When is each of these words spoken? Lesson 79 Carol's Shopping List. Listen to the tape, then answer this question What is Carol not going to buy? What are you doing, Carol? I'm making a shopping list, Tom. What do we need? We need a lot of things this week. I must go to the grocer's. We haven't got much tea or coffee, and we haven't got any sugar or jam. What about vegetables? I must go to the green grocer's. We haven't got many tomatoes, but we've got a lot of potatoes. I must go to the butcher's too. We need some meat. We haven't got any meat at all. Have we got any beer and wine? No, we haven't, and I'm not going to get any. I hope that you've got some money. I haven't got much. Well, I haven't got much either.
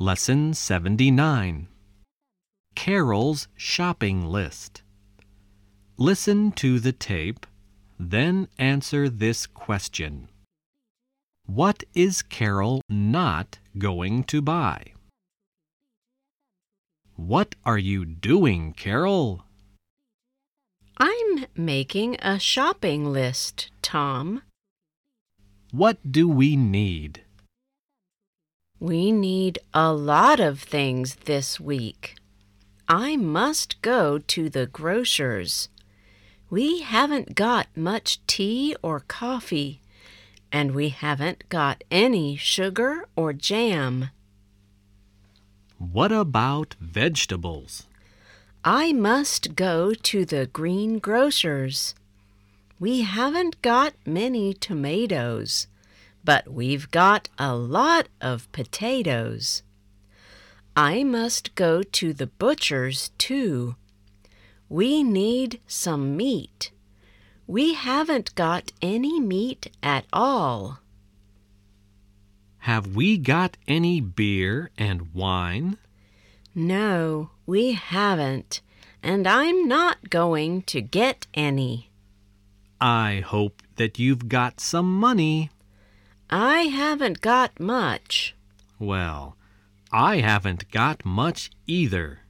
Lesson 0.00 0.54
79 0.54 1.66
Carol's 2.76 3.48
Shopping 3.56 4.24
List. 4.24 4.82
Listen 5.96 6.52
to 6.52 6.78
the 6.78 6.92
tape, 6.92 7.44
then 7.98 8.46
answer 8.60 9.08
this 9.08 9.44
question 9.44 10.28
What 11.46 11.82
is 11.96 12.22
Carol 12.22 12.80
not 12.88 13.58
going 13.76 14.22
to 14.30 14.40
buy? 14.40 14.92
What 17.16 17.56
are 17.64 17.78
you 17.78 18.04
doing, 18.04 18.74
Carol? 18.74 19.42
I'm 20.96 21.46
making 21.56 22.18
a 22.22 22.38
shopping 22.38 23.04
list, 23.12 23.72
Tom. 23.82 24.42
What 25.72 25.98
do 26.08 26.28
we 26.28 26.54
need? 26.54 27.24
We 28.80 29.10
need 29.10 29.58
a 29.74 29.92
lot 29.92 30.38
of 30.38 30.60
things 30.60 31.16
this 31.24 31.58
week. 31.58 32.14
I 32.88 33.16
must 33.16 33.82
go 33.82 34.18
to 34.18 34.48
the 34.48 34.66
grocer's. 34.66 35.68
We 36.48 36.80
haven't 36.80 37.34
got 37.34 37.66
much 37.76 38.24
tea 38.26 38.76
or 38.80 39.00
coffee, 39.00 39.80
and 40.52 40.76
we 40.76 40.90
haven't 40.90 41.48
got 41.48 41.82
any 41.90 42.36
sugar 42.36 43.08
or 43.16 43.32
jam. 43.32 44.10
What 45.78 46.12
about 46.12 46.76
vegetables? 46.80 47.86
I 48.64 48.92
must 48.92 49.56
go 49.56 49.92
to 49.92 50.24
the 50.24 50.46
green 50.46 51.00
grocer's. 51.00 51.94
We 52.78 53.02
haven't 53.02 53.60
got 53.60 53.94
many 54.06 54.54
tomatoes, 54.54 55.66
but 56.28 56.46
we've 56.46 56.90
got 56.90 57.30
a 57.38 57.56
lot 57.56 58.06
of 58.20 58.52
potatoes. 58.52 59.62
I 60.76 61.02
must 61.02 61.54
go 61.54 61.82
to 61.82 62.12
the 62.12 62.26
butcher's 62.26 63.12
too. 63.16 63.76
We 64.68 65.02
need 65.02 65.58
some 65.66 66.18
meat. 66.18 66.70
We 67.46 67.72
haven't 67.72 68.34
got 68.34 68.72
any 68.82 69.18
meat 69.18 69.70
at 69.82 70.04
all. 70.12 70.80
Have 72.58 72.94
we 72.94 73.16
got 73.16 73.56
any 73.66 74.02
beer 74.02 74.70
and 74.76 75.14
wine? 75.14 75.78
No, 76.54 77.30
we 77.46 77.72
haven't, 77.72 78.60
and 79.02 79.26
I'm 79.26 79.66
not 79.66 80.10
going 80.10 80.60
to 80.64 80.82
get 80.82 81.26
any. 81.32 81.88
I 82.78 83.22
hope 83.24 83.62
that 83.76 83.98
you've 83.98 84.28
got 84.28 84.60
some 84.60 84.94
money. 84.94 85.48
I 86.30 86.62
haven't 86.62 87.20
got 87.20 87.58
much. 87.58 88.34
Well, 88.78 89.36
I 89.90 90.16
haven't 90.18 90.70
got 90.70 91.04
much 91.04 91.50
either. 91.66 92.20